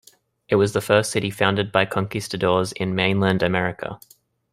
[0.49, 3.99] It was the first city founded by conquistadors in mainland America.